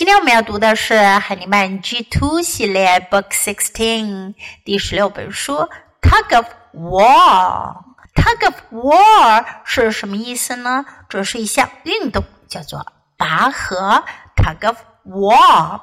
[0.00, 5.70] 今天我们要读的是海尼曼 G Two 系列 Book Sixteen 第十六本书
[6.02, 10.84] Tug of War。Tug of War 是什么意思呢？
[11.08, 12.86] 这是一项运动，叫做
[13.16, 14.04] 拔河。
[14.36, 15.80] Tug of War.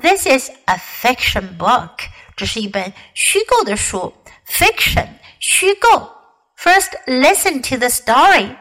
[0.00, 1.90] This is a fiction book.
[2.36, 4.14] 这是一本虚构的书。
[4.46, 5.08] Fiction
[5.40, 6.12] 虚构。
[6.56, 8.56] First, listen to the story.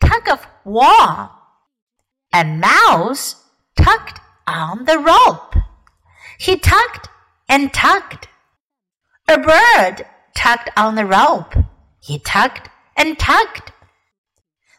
[0.00, 1.30] Tug of war.
[2.32, 3.32] A mouse
[3.74, 4.13] tugged
[4.55, 5.55] on the rope.
[6.39, 7.09] He tugged
[7.49, 8.27] and tugged.
[9.27, 11.55] A bird tugged on the rope.
[11.99, 13.71] He tugged and tugged.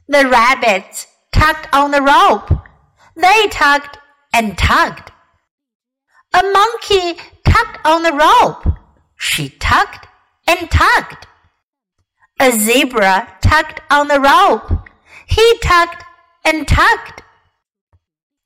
[0.08, 2.50] The rabbits tugged on the rope.
[3.16, 3.98] They tugged
[4.32, 5.12] and tugged.
[6.32, 8.78] A monkey tugged on the rope.
[9.16, 10.06] She tugged
[10.46, 11.26] and tugged.
[12.38, 14.88] A zebra tugged on the rope.
[15.26, 16.04] He tugged
[16.44, 17.22] and tugged.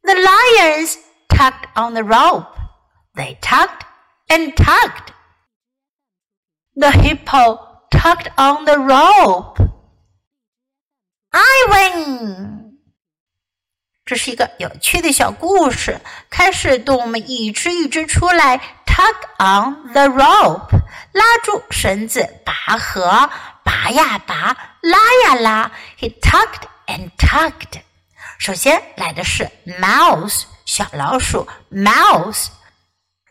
[0.05, 0.97] The lions
[1.30, 2.58] tugged on the rope.
[3.14, 3.86] They tugged
[4.28, 5.14] and tugged.
[6.76, 7.60] The hippo
[7.92, 9.62] tugged on the rope.
[11.32, 12.80] I win.
[14.06, 16.00] 这是一个有趣的小故事。
[16.30, 20.70] 开始，动物们一只一只出来，tug on the rope，
[21.12, 23.30] 拉住绳子，拔河，
[23.64, 25.72] 拔呀拔，拉呀拉。
[25.98, 27.82] He tugged and tugged。
[28.38, 32.48] 首先来的是 mouse， 小老鼠，mouse。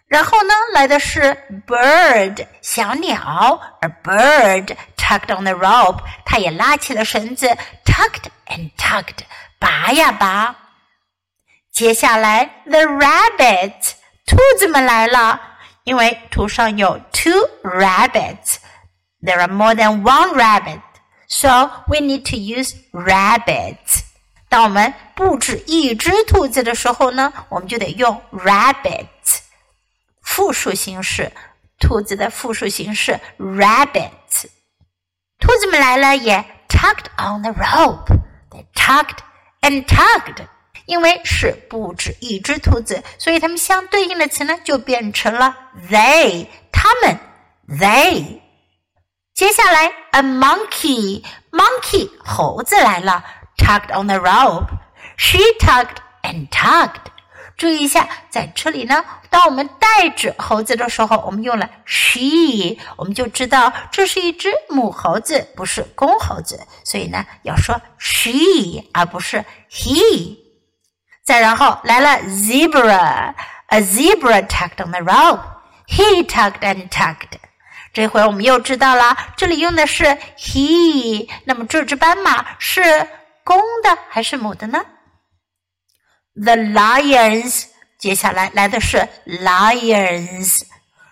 [0.06, 7.48] 然后呢，来的是 bird，小鸟，a bird tugged on the rope，它也拉起了绳子，
[7.84, 9.24] tugged and tugged，
[9.58, 10.54] 拔呀拔。
[11.72, 13.72] 接下来，the rabbit，
[14.26, 15.40] 兔子们来了。
[15.84, 17.32] 因为图上有 two
[17.62, 20.80] rabbits。There are more than one rabbit,
[21.28, 24.02] so we need to use rabbits.
[24.49, 29.39] 当我们不止一只兔子的时候呢，我们就得用 rabbits。
[30.21, 31.31] 复数形式，
[31.79, 34.47] 兔子的复数形式 rabbits。
[35.39, 38.11] 兔子们来了，也 tugged on the rope.
[38.49, 39.17] They tugged
[39.61, 40.47] and tugged.
[40.85, 45.55] 因为是不止一只兔子，所以它们相对应的词呢就变成了
[45.89, 47.19] they，他们
[47.67, 48.39] they。
[49.35, 53.23] 接下来，a monkey，monkey 猴子来了
[53.59, 57.11] ，tugged on the rope，she tugged and tugged。
[57.57, 70.37] 注意一下，在这里呢，当我们代指猴子的时候，我们用了 she，我们就知道这是一只母猴子，不是公猴子，所以呢要说 she 而不是 he。
[71.25, 77.37] 再然后来了 zebra，a zebra tugged on the rope，he tugged and tugged。
[77.91, 80.05] 这回我们又知道了，这里用的是
[80.37, 83.05] he，那么这只斑马是
[83.49, 84.85] 公的还是母的呢
[86.35, 87.65] ？The lions，
[87.97, 90.61] 接下来来的是 lions，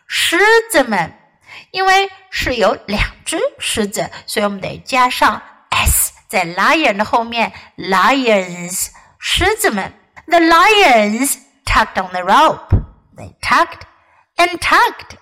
[0.07, 0.37] 狮
[0.69, 1.17] 子们，
[1.71, 9.91] 因为是有两只狮子，所以我们得加上 s 在 lion 的后面，lions，狮子们。
[10.27, 12.69] The lions tugged on the rope.
[13.15, 13.81] They tugged
[14.35, 15.17] and tugged.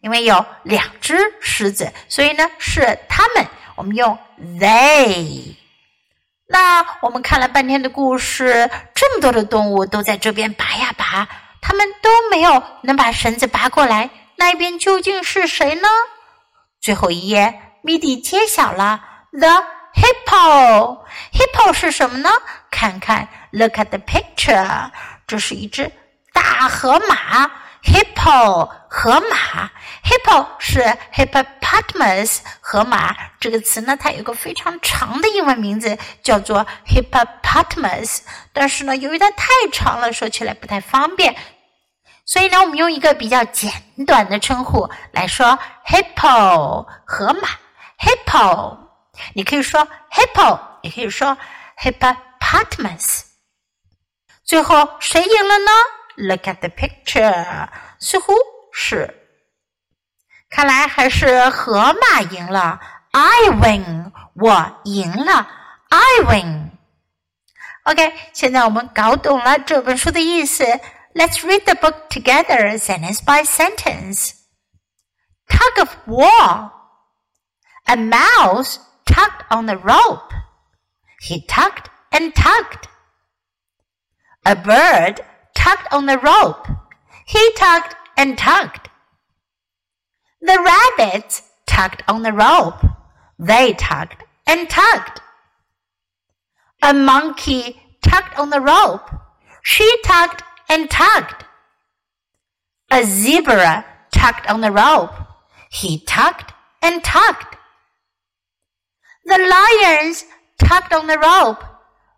[0.00, 3.46] 因为有两只狮子，所以呢是他们。
[3.74, 4.18] 我们用
[4.58, 5.56] they。
[6.48, 11.26] 那我们看了半天的故事，这么多的动物都在这边拔呀拔，
[11.60, 14.10] 他们都没有能把绳子拔过来。
[14.36, 15.88] 那一边究竟是谁呢？
[16.80, 19.00] 最后一页，谜底揭晓了。
[19.32, 19.48] The
[19.94, 21.04] hippo。
[21.32, 22.30] hippo 是什么呢？
[22.70, 24.90] 看看，look at the picture，
[25.26, 25.90] 这是一只
[26.32, 27.50] 大河马
[27.82, 29.70] ，hippo 河马
[30.04, 30.80] ，hippo 是
[31.12, 38.20] hippo hippopotamus 河马这个词呢，它有个非常长的英文名字叫做 hippopotamus，
[38.52, 41.36] 但是呢，由于它太长了，说起来不太方便，
[42.24, 43.70] 所以呢，我们用一个比较简
[44.06, 47.48] 短的称呼来说 hippo 河马
[47.98, 48.78] hippo，
[49.34, 51.36] 你可以说 hippo，也可以说
[51.82, 53.22] hippopotamus。
[54.44, 55.70] 最后谁赢了呢
[56.16, 57.68] ？Look at the picture，
[57.98, 58.32] 似乎
[58.72, 59.25] 是。
[60.49, 62.79] 看来还是河马赢了。
[63.11, 65.47] I win，我赢了。
[65.89, 70.63] I win。OK，现在我们搞懂了这本书的意思。
[71.13, 74.33] Let's read the book together, sentence by sentence.
[75.49, 76.71] Tug of war.
[77.85, 80.33] A mouse tugged on the rope.
[81.19, 82.87] He tugged and tugged.
[84.43, 85.21] A bird
[85.53, 86.67] tugged on the rope.
[87.25, 88.89] He tugged and tugged.
[90.46, 90.62] The
[90.98, 92.80] rabbits tugged on the rope.
[93.36, 95.20] They tugged and tugged.
[96.80, 99.10] A monkey tugged on the rope.
[99.62, 101.44] She tugged and tugged.
[102.92, 105.14] A zebra tugged on the rope.
[105.68, 107.56] He tugged and tugged.
[109.24, 110.26] The lions
[110.60, 111.64] tugged on the rope.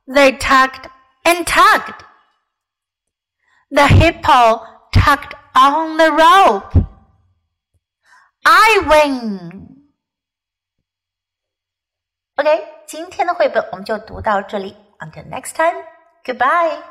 [0.06, 0.86] They tugged
[1.24, 2.04] and tugged.
[3.70, 6.88] The hippo tugged on the rope.
[8.47, 9.93] I win.
[12.35, 14.75] OK，今天的绘本我们就读到这里。
[14.99, 15.83] Until next time,
[16.23, 16.81] goodbye.